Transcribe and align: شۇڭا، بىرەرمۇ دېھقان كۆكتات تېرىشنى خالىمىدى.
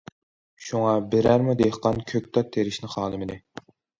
شۇڭا، 0.67 0.93
بىرەرمۇ 1.11 1.55
دېھقان 1.59 2.01
كۆكتات 2.13 2.51
تېرىشنى 2.57 2.93
خالىمىدى. 2.97 3.37